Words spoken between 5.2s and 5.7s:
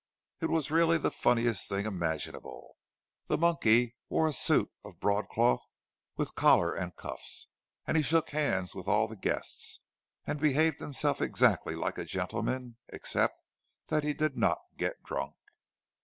cloth